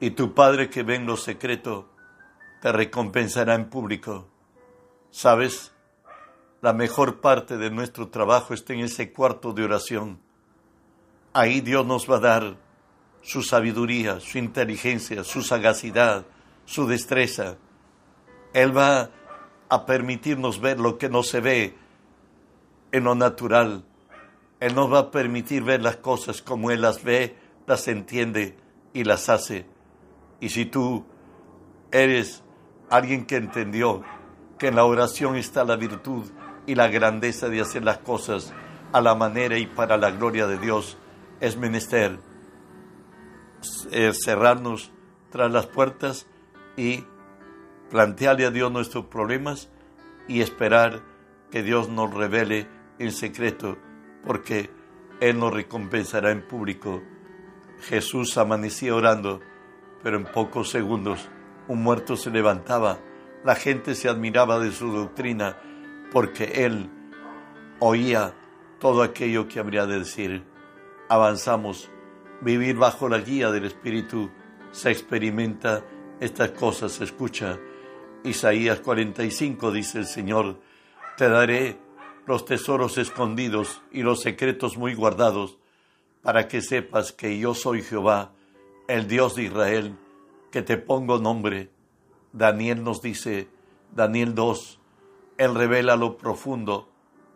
Y 0.00 0.10
tu 0.10 0.34
Padre 0.34 0.68
que 0.70 0.82
ve 0.82 0.96
en 0.96 1.06
lo 1.06 1.16
secreto 1.16 1.88
te 2.60 2.72
recompensará 2.72 3.54
en 3.54 3.68
público. 3.68 4.28
¿Sabes? 5.10 5.72
La 6.60 6.72
mejor 6.72 7.20
parte 7.20 7.56
de 7.56 7.70
nuestro 7.70 8.08
trabajo 8.08 8.54
está 8.54 8.72
en 8.72 8.80
ese 8.80 9.12
cuarto 9.12 9.52
de 9.52 9.64
oración. 9.64 10.20
Ahí 11.32 11.60
Dios 11.60 11.84
nos 11.86 12.08
va 12.10 12.16
a 12.16 12.20
dar 12.20 12.56
su 13.22 13.42
sabiduría, 13.42 14.20
su 14.20 14.38
inteligencia, 14.38 15.24
su 15.24 15.42
sagacidad, 15.42 16.24
su 16.64 16.86
destreza. 16.86 17.56
Él 18.52 18.76
va 18.76 19.00
a 19.02 19.10
permitirnos 19.86 20.60
ver 20.60 20.78
lo 20.78 20.98
que 20.98 21.08
no 21.08 21.22
se 21.22 21.40
ve 21.40 21.74
en 22.92 23.04
lo 23.04 23.14
natural. 23.14 23.84
Él 24.60 24.74
nos 24.74 24.92
va 24.92 24.98
a 24.98 25.10
permitir 25.10 25.64
ver 25.64 25.82
las 25.82 25.96
cosas 25.96 26.42
como 26.42 26.70
Él 26.70 26.82
las 26.82 27.02
ve, 27.02 27.36
las 27.66 27.88
entiende 27.88 28.56
y 28.92 29.04
las 29.04 29.28
hace. 29.28 29.66
Y 30.40 30.50
si 30.50 30.66
tú 30.66 31.04
eres 31.90 32.42
alguien 32.90 33.24
que 33.26 33.36
entendió 33.36 34.02
que 34.58 34.68
en 34.68 34.76
la 34.76 34.84
oración 34.84 35.36
está 35.36 35.64
la 35.64 35.76
virtud 35.76 36.30
y 36.66 36.74
la 36.74 36.88
grandeza 36.88 37.48
de 37.48 37.60
hacer 37.60 37.82
las 37.82 37.98
cosas 37.98 38.52
a 38.92 39.00
la 39.00 39.14
manera 39.14 39.58
y 39.58 39.66
para 39.66 39.96
la 39.96 40.10
gloria 40.10 40.46
de 40.46 40.58
Dios, 40.58 40.98
es 41.40 41.56
menester 41.56 42.18
eh, 43.90 44.12
cerrarnos 44.12 44.92
tras 45.30 45.50
las 45.50 45.66
puertas 45.66 46.26
y 46.76 47.04
plantearle 47.92 48.46
a 48.46 48.50
Dios 48.50 48.72
nuestros 48.72 49.04
problemas 49.04 49.68
y 50.26 50.40
esperar 50.40 51.02
que 51.50 51.62
Dios 51.62 51.90
nos 51.90 52.12
revele 52.12 52.66
el 52.98 53.12
secreto, 53.12 53.76
porque 54.24 54.70
Él 55.20 55.38
nos 55.38 55.52
recompensará 55.52 56.30
en 56.30 56.40
público. 56.40 57.02
Jesús 57.82 58.38
amanecía 58.38 58.94
orando, 58.94 59.42
pero 60.02 60.16
en 60.16 60.24
pocos 60.24 60.70
segundos 60.70 61.28
un 61.68 61.82
muerto 61.82 62.16
se 62.16 62.30
levantaba. 62.30 62.98
La 63.44 63.56
gente 63.56 63.94
se 63.94 64.08
admiraba 64.08 64.58
de 64.58 64.72
su 64.72 64.90
doctrina, 64.90 65.58
porque 66.10 66.64
Él 66.64 66.88
oía 67.78 68.32
todo 68.78 69.02
aquello 69.02 69.48
que 69.48 69.60
habría 69.60 69.84
de 69.84 69.98
decir. 69.98 70.44
Avanzamos. 71.10 71.90
Vivir 72.40 72.76
bajo 72.76 73.10
la 73.10 73.18
guía 73.18 73.50
del 73.50 73.66
Espíritu 73.66 74.30
se 74.70 74.90
experimenta, 74.90 75.84
estas 76.20 76.52
cosas 76.52 76.92
se 76.92 77.04
escucha 77.04 77.58
Isaías 78.24 78.80
45 78.80 79.72
dice 79.72 79.98
el 79.98 80.06
Señor, 80.06 80.60
te 81.16 81.28
daré 81.28 81.76
los 82.26 82.44
tesoros 82.44 82.96
escondidos 82.98 83.82
y 83.90 84.02
los 84.02 84.20
secretos 84.20 84.76
muy 84.76 84.94
guardados, 84.94 85.58
para 86.22 86.46
que 86.46 86.62
sepas 86.62 87.10
que 87.12 87.36
yo 87.38 87.54
soy 87.54 87.82
Jehová, 87.82 88.32
el 88.86 89.08
Dios 89.08 89.34
de 89.34 89.44
Israel, 89.44 89.96
que 90.52 90.62
te 90.62 90.76
pongo 90.76 91.18
nombre. 91.18 91.70
Daniel 92.32 92.84
nos 92.84 93.02
dice, 93.02 93.48
Daniel 93.90 94.36
2, 94.36 94.78
Él 95.38 95.54
revela 95.56 95.96
lo 95.96 96.16
profundo 96.16 96.88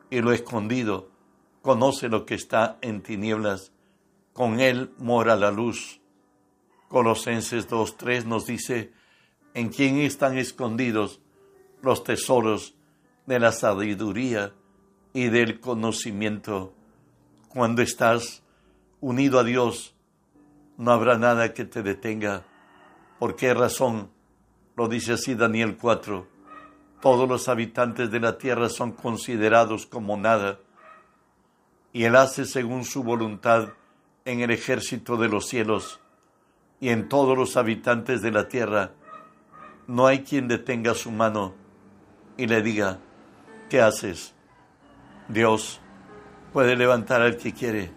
y 0.09 0.21
lo 0.21 0.33
escondido, 0.33 1.11
conoce 1.63 2.09
lo 2.09 2.27
que 2.27 2.37
está 2.37 2.79
en 2.81 3.03
tinieblas, 3.03 3.73
con 4.33 4.61
Él 4.61 4.93
mora 4.99 5.35
la 5.35 5.51
luz. 5.51 6.01
Colosenses 6.89 7.69
2.3 7.69 8.25
nos 8.27 8.47
dice, 8.47 8.93
en 9.57 9.71
quien 9.71 10.01
están 10.01 10.37
escondidos 10.37 11.23
los 11.81 12.05
tesoros 12.05 12.75
de 13.25 13.41
la 13.41 13.53
sabiduría 13.53 14.53
y 15.15 15.31
del 15.31 15.61
conocimiento. 15.61 16.75
Cuando 17.49 17.81
estás 17.81 18.43
unido 19.01 19.39
a 19.39 19.45
Dios, 19.45 19.95
no 20.77 20.93
habrá 20.93 21.17
nada 21.17 21.55
que 21.55 21.65
te 21.65 21.83
detenga. 21.83 22.45
¿Por 23.19 23.35
qué 23.35 23.55
razón? 23.55 24.11
Lo 24.77 24.89
dice 24.89 25.15
así 25.15 25.35
Daniel 25.35 25.79
4. 25.81 26.29
Todos 27.01 27.27
los 27.27 27.49
habitantes 27.49 28.11
de 28.11 28.21
la 28.21 28.37
tierra 28.37 28.69
son 28.69 28.93
considerados 28.93 29.87
como 29.87 30.19
nada, 30.19 30.61
y 31.95 32.05
Él 32.05 32.15
hace 32.15 32.45
según 32.45 32.85
su 32.85 33.03
voluntad 33.03 33.71
en 34.27 34.41
el 34.41 34.51
ejército 34.51 35.17
de 35.17 35.31
los 35.31 35.49
cielos 35.49 35.99
y 36.79 36.91
en 36.91 37.09
todos 37.09 37.39
los 37.39 37.57
habitantes 37.57 38.21
de 38.21 38.33
la 38.33 38.49
tierra 38.49 38.93
no 39.87 40.07
hay 40.07 40.21
quien 40.21 40.49
detenga 40.49 40.95
su 40.95 41.11
mano 41.11 41.55
y 42.37 42.47
le 42.47 42.63
diga, 42.63 42.99
¿qué 43.69 43.81
haces? 43.81 44.35
Dios 45.29 45.81
puede 46.53 46.77
levantar 46.77 47.23
al 47.23 47.37
que 47.37 47.53
quiere. 47.53 47.91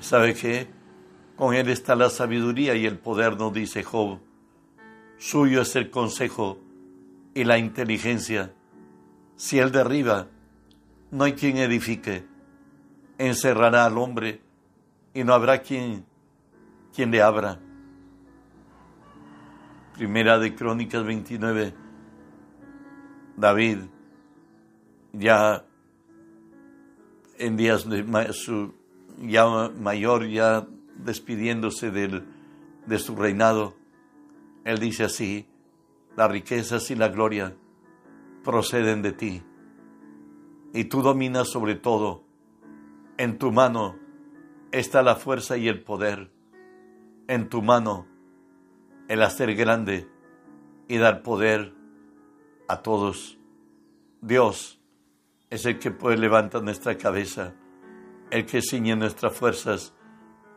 ¿Sabe 0.00 0.34
qué? 0.34 0.68
Con 1.36 1.54
Él 1.54 1.68
está 1.68 1.94
la 1.96 2.10
sabiduría 2.10 2.74
y 2.74 2.86
el 2.86 2.98
poder, 2.98 3.36
nos 3.36 3.52
dice 3.52 3.82
Job. 3.82 4.18
Suyo 5.18 5.62
es 5.62 5.74
el 5.76 5.90
consejo 5.90 6.58
y 7.34 7.44
la 7.44 7.58
inteligencia. 7.58 8.52
Si 9.36 9.58
Él 9.58 9.72
derriba, 9.72 10.28
no 11.10 11.24
hay 11.24 11.32
quien 11.34 11.56
edifique. 11.56 12.24
Encerrará 13.18 13.86
al 13.86 13.98
hombre 13.98 14.40
y 15.12 15.24
no 15.24 15.34
habrá 15.34 15.62
quien, 15.62 16.04
quien 16.94 17.10
le 17.10 17.22
abra. 17.22 17.58
Primera 19.94 20.40
de 20.40 20.56
Crónicas 20.56 21.04
29. 21.04 21.72
David, 23.36 23.78
ya 25.12 25.64
en 27.38 27.56
días 27.56 27.88
de 27.88 28.32
su 28.32 28.74
ya 29.18 29.68
mayor, 29.68 30.26
ya 30.28 30.66
despidiéndose 30.96 31.92
del, 31.92 32.24
de 32.86 32.98
su 32.98 33.14
reinado, 33.14 33.74
él 34.64 34.78
dice 34.78 35.04
así, 35.04 35.46
las 36.16 36.30
riquezas 36.30 36.90
y 36.90 36.96
la 36.96 37.08
gloria 37.08 37.54
proceden 38.42 39.02
de 39.02 39.12
ti, 39.12 39.42
y 40.72 40.84
tú 40.84 41.02
dominas 41.02 41.48
sobre 41.48 41.76
todo. 41.76 42.24
En 43.16 43.38
tu 43.38 43.52
mano 43.52 43.96
está 44.72 45.02
la 45.02 45.14
fuerza 45.14 45.56
y 45.56 45.68
el 45.68 45.84
poder. 45.84 46.32
En 47.28 47.48
tu 47.48 47.62
mano 47.62 48.06
el 49.08 49.22
hacer 49.22 49.54
grande 49.54 50.08
y 50.88 50.98
dar 50.98 51.22
poder 51.22 51.74
a 52.68 52.82
todos. 52.82 53.38
Dios 54.20 54.80
es 55.50 55.66
el 55.66 55.78
que 55.78 55.90
puede 55.90 56.16
levantar 56.16 56.62
nuestra 56.62 56.96
cabeza, 56.96 57.54
el 58.30 58.46
que 58.46 58.62
ciñe 58.62 58.96
nuestras 58.96 59.36
fuerzas, 59.36 59.94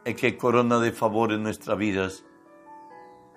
el 0.05 0.15
que 0.15 0.37
corona 0.37 0.79
de 0.79 0.91
favor 0.91 1.33
en 1.33 1.43
nuestras 1.43 1.77
vidas. 1.77 2.25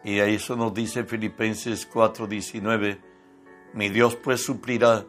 Y 0.05 0.21
a 0.21 0.27
eso 0.27 0.57
nos 0.57 0.73
dice 0.73 1.05
Filipenses 1.05 1.89
4:19, 1.91 3.01
mi 3.75 3.89
Dios 3.89 4.17
pues 4.17 4.43
suplirá 4.43 5.05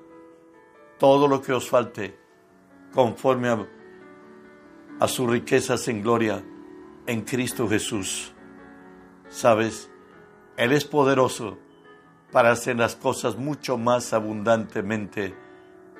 todo 0.97 1.27
lo 1.27 1.41
que 1.41 1.53
os 1.53 1.69
falte 1.69 2.19
conforme 2.93 3.49
a, 3.49 3.67
a 4.99 5.07
sus 5.07 5.29
riquezas 5.29 5.87
en 5.87 6.01
gloria 6.01 6.43
en 7.05 7.21
Cristo 7.21 7.67
Jesús. 7.67 8.33
¿Sabes? 9.29 9.90
Él 10.57 10.71
es 10.71 10.85
poderoso 10.85 11.57
para 12.31 12.51
hacer 12.51 12.77
las 12.77 12.95
cosas 12.95 13.35
mucho 13.35 13.77
más 13.77 14.13
abundantemente 14.13 15.35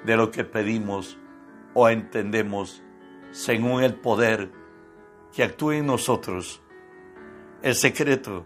de 0.06 0.18
lo 0.18 0.32
que 0.32 0.44
pedimos 0.44 1.18
o 1.74 1.90
entendemos 1.90 2.82
según 3.32 3.84
el 3.84 3.96
poder 3.96 4.52
que 5.34 5.44
actúa 5.44 5.78
en 5.78 5.86
nosotros. 5.86 6.62
El 7.62 7.76
secreto 7.76 8.44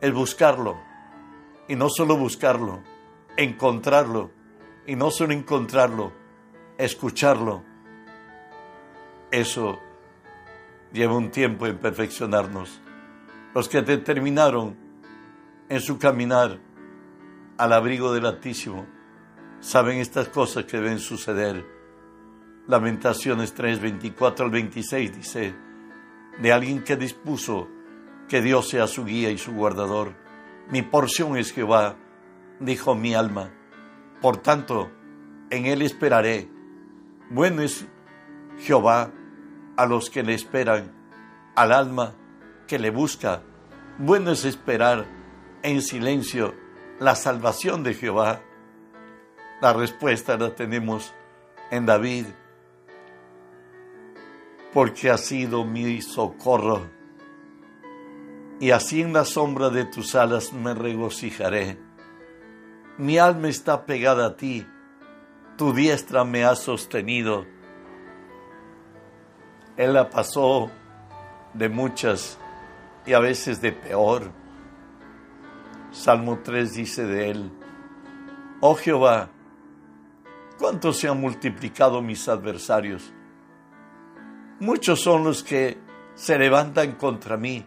es 0.00 0.12
buscarlo 0.12 0.78
y 1.68 1.76
no 1.76 1.88
solo 1.88 2.16
buscarlo, 2.16 2.82
encontrarlo 3.36 4.30
y 4.86 4.96
no 4.96 5.10
solo 5.10 5.32
encontrarlo, 5.32 6.12
escucharlo. 6.78 7.62
Eso 9.30 9.78
lleva 10.92 11.16
un 11.16 11.30
tiempo 11.30 11.66
en 11.66 11.78
perfeccionarnos 11.78 12.80
Los 13.52 13.68
que 13.68 13.82
determinaron 13.82 14.83
en 15.68 15.80
su 15.80 15.98
caminar 15.98 16.58
al 17.56 17.72
abrigo 17.72 18.12
del 18.12 18.26
Altísimo 18.26 18.86
saben 19.60 19.98
estas 19.98 20.28
cosas 20.28 20.64
que 20.64 20.78
deben 20.78 20.98
suceder. 20.98 21.64
Lamentaciones 22.66 23.54
3, 23.54 23.80
24 23.80 24.46
al 24.46 24.50
26 24.50 25.16
dice, 25.16 25.54
de 26.38 26.52
alguien 26.52 26.82
que 26.82 26.96
dispuso 26.96 27.68
que 28.28 28.42
Dios 28.42 28.68
sea 28.68 28.86
su 28.86 29.04
guía 29.04 29.30
y 29.30 29.38
su 29.38 29.52
guardador. 29.52 30.14
Mi 30.70 30.82
porción 30.82 31.36
es 31.36 31.52
Jehová, 31.52 31.96
dijo 32.60 32.94
mi 32.94 33.14
alma. 33.14 33.50
Por 34.20 34.38
tanto, 34.38 34.90
en 35.50 35.66
él 35.66 35.82
esperaré. 35.82 36.48
Bueno 37.30 37.62
es 37.62 37.86
Jehová 38.58 39.12
a 39.76 39.86
los 39.86 40.10
que 40.10 40.22
le 40.22 40.34
esperan, 40.34 40.92
al 41.54 41.72
alma 41.72 42.14
que 42.66 42.78
le 42.78 42.90
busca. 42.90 43.42
Bueno 43.98 44.30
es 44.30 44.44
esperar 44.44 45.06
en 45.64 45.80
silencio 45.80 46.54
la 47.00 47.16
salvación 47.16 47.82
de 47.82 47.94
Jehová. 47.94 48.42
La 49.60 49.72
respuesta 49.72 50.36
la 50.36 50.54
tenemos 50.54 51.12
en 51.70 51.86
David, 51.86 52.26
porque 54.74 55.10
ha 55.10 55.16
sido 55.16 55.64
mi 55.64 56.02
socorro, 56.02 56.86
y 58.60 58.72
así 58.72 59.00
en 59.00 59.14
la 59.14 59.24
sombra 59.24 59.70
de 59.70 59.86
tus 59.86 60.14
alas 60.14 60.52
me 60.52 60.74
regocijaré. 60.74 61.78
Mi 62.98 63.16
alma 63.16 63.48
está 63.48 63.86
pegada 63.86 64.26
a 64.26 64.36
ti, 64.36 64.66
tu 65.56 65.72
diestra 65.72 66.24
me 66.24 66.44
ha 66.44 66.56
sostenido. 66.56 67.46
Él 69.78 69.94
la 69.94 70.10
pasó 70.10 70.70
de 71.54 71.70
muchas 71.70 72.38
y 73.06 73.14
a 73.14 73.18
veces 73.18 73.62
de 73.62 73.72
peor. 73.72 74.43
Salmo 75.94 76.40
3 76.42 76.74
dice 76.74 77.04
de 77.04 77.30
él, 77.30 77.52
Oh 78.60 78.74
Jehová, 78.74 79.30
cuánto 80.58 80.92
se 80.92 81.06
han 81.06 81.20
multiplicado 81.20 82.02
mis 82.02 82.28
adversarios. 82.28 83.12
Muchos 84.58 85.00
son 85.00 85.22
los 85.22 85.44
que 85.44 85.78
se 86.16 86.36
levantan 86.36 86.92
contra 86.96 87.36
mí. 87.36 87.64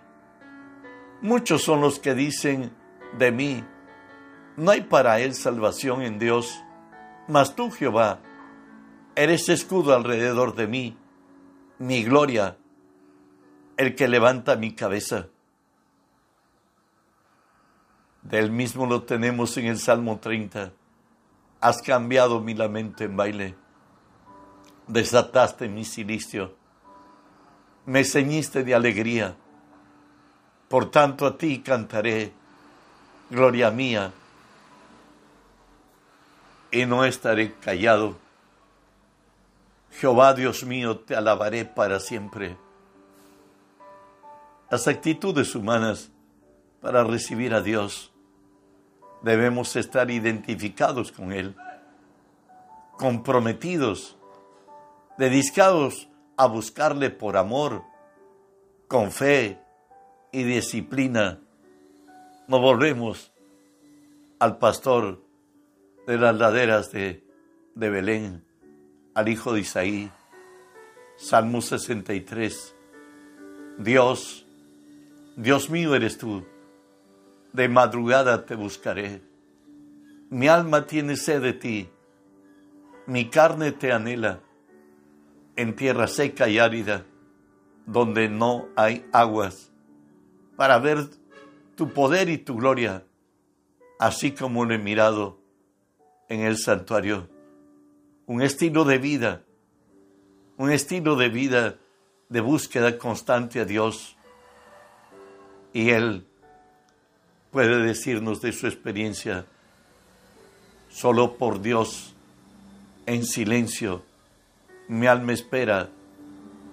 Muchos 1.22 1.64
son 1.64 1.80
los 1.80 2.00
que 2.00 2.16
dicen 2.16 2.72
de 3.18 3.32
mí, 3.32 3.64
no 4.58 4.72
hay 4.72 4.82
para 4.82 5.22
él 5.22 5.34
salvación 5.34 6.02
en 6.02 6.20
Dios. 6.20 6.62
Mas 7.30 7.56
tú, 7.56 7.72
Jehová, 7.72 8.20
eres 9.16 9.48
escudo 9.48 9.96
alrededor 9.96 10.54
de 10.54 10.68
mí, 10.68 10.98
mi 11.80 12.04
gloria, 12.04 12.58
el 13.78 13.96
que 13.96 14.10
levanta 14.10 14.58
mi 14.58 14.76
cabeza. 14.76 15.30
Del 18.30 18.52
mismo 18.52 18.86
lo 18.86 19.04
tenemos 19.04 19.56
en 19.56 19.68
el 19.68 19.80
Salmo 19.80 20.20
30. 20.20 20.74
Has 21.62 21.82
cambiado 21.82 22.42
mi 22.42 22.54
lamento 22.54 23.06
en 23.06 23.16
baile, 23.16 23.56
desataste 24.86 25.70
mi 25.70 25.86
silicio, 25.86 26.54
me 27.86 28.04
ceñiste 28.04 28.66
de 28.66 28.76
alegría. 28.76 29.38
Por 30.68 30.92
tanto 30.92 31.26
a 31.26 31.38
ti 31.38 31.62
cantaré, 31.62 32.34
gloria 33.30 33.72
mía, 33.72 34.12
y 36.70 36.86
no 36.86 37.06
estaré 37.06 37.54
callado. 37.54 38.18
Jehová 39.92 40.34
Dios 40.34 40.66
mío, 40.66 41.00
te 41.00 41.16
alabaré 41.16 41.64
para 41.64 42.02
siempre. 42.02 42.58
Las 44.70 44.86
actitudes 44.90 45.56
humanas 45.56 46.12
para 46.82 47.06
recibir 47.06 47.54
a 47.54 47.62
Dios 47.62 48.12
debemos 49.22 49.76
estar 49.76 50.12
identificados 50.12 51.12
con 51.12 51.32
Él, 51.32 51.56
comprometidos, 52.98 54.18
dedicados 55.18 56.10
a 56.38 56.48
buscarle 56.48 57.10
por 57.10 57.38
amor, 57.38 57.84
con 58.88 59.12
fe 59.12 59.60
y 60.32 60.44
disciplina. 60.44 61.42
No 62.48 62.60
volvemos 62.60 63.34
al 64.40 64.58
pastor 64.58 65.24
de 66.06 66.18
las 66.18 66.36
laderas 66.36 66.92
de, 66.92 67.24
de 67.76 67.90
Belén, 67.90 68.46
al 69.14 69.28
hijo 69.28 69.54
de 69.54 69.62
Isaí. 69.62 70.12
Salmo 71.18 71.62
63. 71.62 72.76
Dios, 73.80 74.46
Dios 75.36 75.70
mío 75.70 75.96
eres 75.96 76.18
tú, 76.18 76.46
de 77.58 77.68
madrugada 77.68 78.46
te 78.46 78.54
buscaré. 78.54 79.20
Mi 80.30 80.48
alma 80.48 80.86
tiene 80.86 81.16
sed 81.16 81.42
de 81.42 81.54
ti, 81.54 81.90
mi 83.08 83.32
carne 83.32 83.72
te 83.72 83.92
anhela, 83.92 84.42
en 85.56 85.76
tierra 85.76 86.08
seca 86.08 86.48
y 86.48 86.60
árida, 86.60 87.04
donde 87.88 88.30
no 88.30 88.68
hay 88.76 89.08
aguas, 89.12 89.72
para 90.56 90.78
ver 90.78 91.08
tu 91.76 91.94
poder 91.94 92.30
y 92.30 92.38
tu 92.38 92.58
gloria, 92.58 93.04
así 93.98 94.34
como 94.34 94.64
lo 94.64 94.76
he 94.76 94.78
mirado 94.78 95.40
en 96.30 96.42
el 96.42 96.60
santuario. 96.60 97.28
Un 98.28 98.44
estilo 98.44 98.86
de 98.86 99.00
vida, 99.00 99.42
un 100.58 100.70
estilo 100.70 101.16
de 101.16 101.30
vida 101.30 101.80
de 102.30 102.42
búsqueda 102.42 103.00
constante 103.00 103.62
a 103.62 103.66
Dios. 103.66 104.16
Y 105.74 105.90
Él 105.90 106.28
puede 107.52 107.82
decirnos 107.82 108.42
de 108.42 108.52
su 108.52 108.68
experiencia, 108.68 109.46
solo 110.90 111.38
por 111.38 111.62
Dios, 111.62 112.14
en 113.06 113.26
silencio, 113.26 114.04
mi 114.88 115.08
alma 115.08 115.34
espera, 115.34 115.90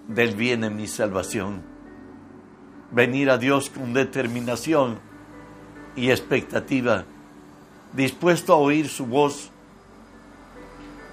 del 0.08 0.34
bien 0.34 0.64
en 0.64 0.76
mi 0.76 0.86
salvación. 0.86 1.62
Venir 2.90 3.30
a 3.30 3.38
Dios 3.38 3.70
con 3.70 3.94
determinación 3.94 5.00
y 5.96 6.10
expectativa 6.10 7.04
dispuesto 7.94 8.52
a 8.52 8.56
oír 8.56 8.88
su 8.88 9.06
voz 9.06 9.50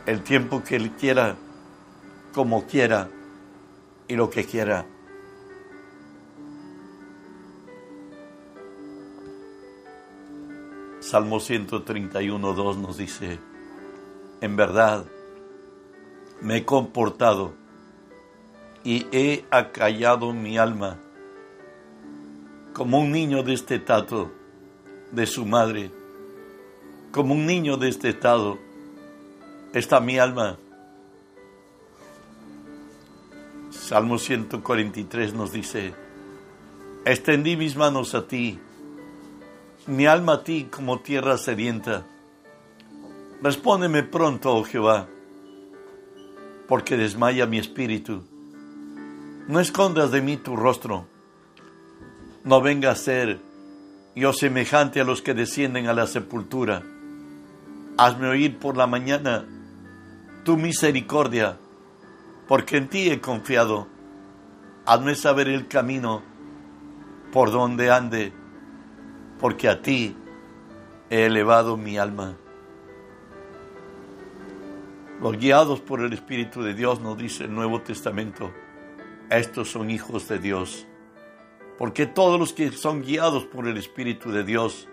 el 0.06 0.24
tiempo 0.24 0.64
que 0.64 0.76
Él 0.76 0.92
quiera, 0.92 1.36
como 2.34 2.66
quiera 2.66 3.10
y 4.08 4.16
lo 4.16 4.30
que 4.30 4.46
quiera. 4.46 4.86
Salmo 11.12 11.42
131, 11.42 12.54
2 12.54 12.78
nos 12.78 12.96
dice, 12.96 13.38
en 14.40 14.56
verdad 14.56 15.04
me 16.40 16.56
he 16.56 16.64
comportado 16.64 17.52
y 18.86 19.08
he 19.12 19.44
acallado 19.52 20.32
mi 20.32 20.58
alma 20.58 21.00
como 22.72 23.02
un 23.02 23.12
niño 23.12 23.44
destetado 23.44 24.32
de 25.12 25.26
su 25.26 25.46
madre 25.46 25.92
como 27.12 27.34
un 27.34 27.46
niño 27.46 27.76
de 27.76 27.90
este 27.90 28.08
estado 28.08 28.58
está 29.74 30.00
mi 30.00 30.18
alma. 30.18 30.58
Salmo 33.70 34.18
143 34.18 35.34
nos 35.34 35.52
dice, 35.52 35.94
extendí 37.04 37.58
mis 37.58 37.76
manos 37.76 38.16
a 38.16 38.26
ti, 38.26 38.62
mi 39.88 40.06
alma 40.06 40.34
a 40.34 40.44
ti 40.44 40.68
como 40.70 41.00
tierra 41.00 41.38
sedienta. 41.38 42.06
Respóndeme 43.42 44.04
pronto, 44.04 44.56
oh 44.56 44.64
Jehová, 44.64 45.08
porque 46.68 46.98
desmaya 46.98 47.46
mi 47.46 47.58
espíritu. 47.58 48.24
No 49.48 49.60
escondas 49.60 50.12
de 50.12 50.22
mí 50.22 50.38
tu 50.38 50.56
rostro. 50.56 51.08
No 52.44 52.62
venga 52.62 52.92
a 52.92 52.96
ser 52.96 53.40
yo 54.16 54.34
semejante 54.34 55.02
a 55.02 55.04
los 55.04 55.22
que 55.22 55.34
descienden 55.34 55.88
a 55.88 55.94
la 55.94 56.06
sepultura 56.06 56.84
Hazme 57.98 58.30
oír 58.30 58.58
por 58.58 58.78
la 58.78 58.88
mañana 58.88 59.46
tu 60.44 60.58
misericordia, 60.58 61.58
porque 62.48 62.78
en 62.78 62.88
ti 62.88 63.12
he 63.12 63.22
confiado. 63.22 63.88
Hazme 64.86 65.14
saber 65.14 65.48
el 65.48 65.68
camino 65.68 66.24
por 67.32 67.52
donde 67.52 67.92
ande, 67.92 68.34
porque 69.42 69.68
a 69.68 69.82
ti 69.82 70.16
he 71.10 71.26
elevado 71.26 71.76
mi 71.76 71.98
alma. 71.98 72.38
Los 75.20 75.38
guiados 75.38 75.82
por 75.82 76.02
el 76.02 76.14
Espíritu 76.14 76.62
de 76.62 76.76
Dios, 76.76 77.02
nos 77.02 77.18
dice 77.18 77.46
el 77.46 77.54
Nuevo 77.54 77.82
Testamento, 77.82 78.52
estos 79.30 79.70
son 79.70 79.90
hijos 79.90 80.28
de 80.28 80.38
Dios. 80.38 80.88
Porque 81.80 82.06
todos 82.06 82.40
los 82.40 82.54
que 82.54 82.72
son 82.72 83.02
guiados 83.02 83.46
por 83.46 83.68
el 83.68 83.78
Espíritu 83.78 84.32
de 84.32 84.44
Dios, 84.44 84.88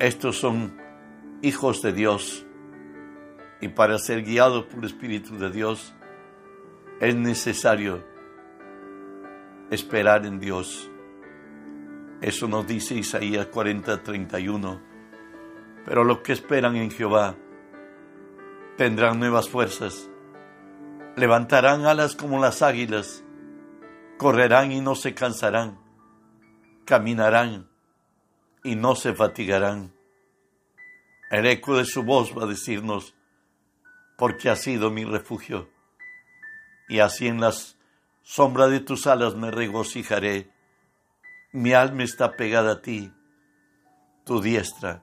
estos 0.00 0.36
son 0.36 0.76
hijos 1.40 1.80
de 1.82 1.92
Dios. 1.92 2.44
Y 3.60 3.68
para 3.68 3.98
ser 3.98 4.24
guiados 4.24 4.64
por 4.64 4.80
el 4.80 4.86
Espíritu 4.86 5.38
de 5.38 5.50
Dios 5.50 5.94
es 7.00 7.14
necesario 7.14 8.02
esperar 9.70 10.26
en 10.26 10.40
Dios. 10.40 10.90
Eso 12.20 12.48
nos 12.48 12.66
dice 12.66 12.94
Isaías 12.94 13.46
40, 13.46 14.02
31. 14.02 14.82
Pero 15.84 16.04
los 16.04 16.18
que 16.18 16.32
esperan 16.32 16.76
en 16.76 16.90
Jehová 16.90 17.36
tendrán 18.76 19.20
nuevas 19.20 19.48
fuerzas, 19.48 20.10
levantarán 21.16 21.86
alas 21.86 22.16
como 22.16 22.40
las 22.40 22.62
águilas, 22.62 23.24
correrán 24.18 24.72
y 24.72 24.80
no 24.80 24.96
se 24.96 25.14
cansarán, 25.14 25.78
caminarán 26.84 27.68
y 28.64 28.74
no 28.74 28.96
se 28.96 29.14
fatigarán. 29.14 29.94
El 31.30 31.46
eco 31.46 31.76
de 31.76 31.84
su 31.84 32.02
voz 32.02 32.36
va 32.36 32.44
a 32.44 32.48
decirnos, 32.48 33.14
porque 34.16 34.50
ha 34.50 34.56
sido 34.56 34.90
mi 34.90 35.04
refugio, 35.04 35.68
y 36.88 36.98
así 36.98 37.28
en 37.28 37.40
las 37.40 37.78
sombras 38.22 38.70
de 38.70 38.80
tus 38.80 39.06
alas 39.06 39.36
me 39.36 39.50
regocijaré 39.50 40.50
mi 41.58 41.72
alma 41.74 42.04
está 42.04 42.36
pegada 42.36 42.72
a 42.72 42.80
ti, 42.80 43.12
tu 44.24 44.40
diestra 44.40 45.02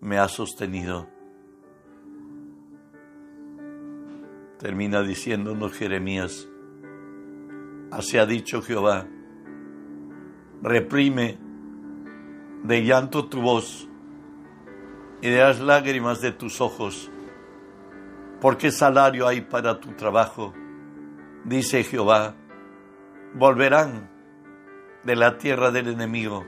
me 0.00 0.18
ha 0.18 0.26
sostenido. 0.26 1.08
Termina 4.58 5.02
diciéndonos 5.02 5.72
Jeremías, 5.72 6.48
así 7.92 8.18
ha 8.18 8.26
dicho 8.26 8.60
Jehová, 8.60 9.06
reprime 10.62 11.38
de 12.64 12.82
llanto 12.82 13.28
tu 13.28 13.40
voz 13.40 13.88
y 15.22 15.30
de 15.30 15.38
las 15.38 15.60
lágrimas 15.60 16.20
de 16.20 16.32
tus 16.32 16.60
ojos, 16.60 17.08
porque 18.40 18.72
salario 18.72 19.28
hay 19.28 19.42
para 19.42 19.78
tu 19.78 19.92
trabajo, 19.92 20.52
dice 21.44 21.84
Jehová, 21.84 22.34
volverán 23.34 24.15
de 25.06 25.14
la 25.14 25.38
tierra 25.38 25.70
del 25.70 25.86
enemigo. 25.86 26.44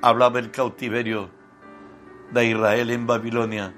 Hablaba 0.00 0.38
el 0.38 0.50
cautiverio 0.50 1.28
de 2.32 2.46
Israel 2.46 2.90
en 2.90 3.06
Babilonia. 3.06 3.74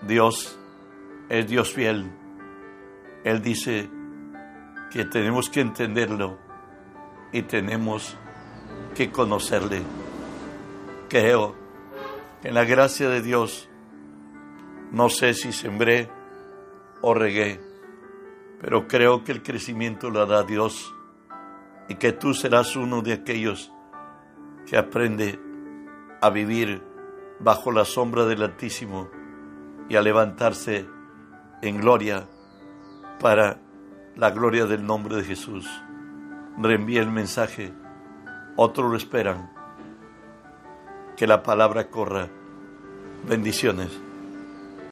Dios 0.00 0.58
es 1.28 1.46
Dios 1.46 1.72
fiel. 1.74 2.10
Él 3.24 3.42
dice 3.42 3.90
que 4.90 5.04
tenemos 5.04 5.50
que 5.50 5.60
entenderlo 5.60 6.38
y 7.30 7.42
tenemos 7.42 8.16
que 8.94 9.10
conocerle. 9.10 9.82
Creo 11.10 11.54
que 12.40 12.48
en 12.48 12.54
la 12.54 12.64
gracia 12.64 13.10
de 13.10 13.20
Dios 13.20 13.68
no 14.92 15.10
sé 15.10 15.34
si 15.34 15.52
sembré 15.52 16.08
o 17.02 17.12
regué, 17.12 17.60
pero 18.62 18.88
creo 18.88 19.24
que 19.24 19.32
el 19.32 19.42
crecimiento 19.42 20.08
lo 20.08 20.24
da 20.24 20.42
Dios 20.42 20.95
y 21.88 21.96
que 21.96 22.12
tú 22.12 22.34
serás 22.34 22.76
uno 22.76 23.02
de 23.02 23.12
aquellos 23.12 23.72
que 24.66 24.76
aprende 24.76 25.40
a 26.20 26.30
vivir 26.30 26.82
bajo 27.38 27.70
la 27.70 27.84
sombra 27.84 28.24
del 28.26 28.42
Altísimo 28.42 29.08
y 29.88 29.96
a 29.96 30.02
levantarse 30.02 30.86
en 31.62 31.78
gloria 31.78 32.26
para 33.20 33.58
la 34.16 34.30
gloria 34.30 34.66
del 34.66 34.84
nombre 34.84 35.16
de 35.16 35.24
Jesús. 35.24 35.68
Reenvíe 36.58 36.98
el 36.98 37.10
mensaje, 37.10 37.72
otros 38.56 38.90
lo 38.90 38.96
esperan. 38.96 39.50
Que 41.16 41.26
la 41.26 41.42
palabra 41.42 41.88
corra. 41.88 42.28
Bendiciones. 43.26 44.05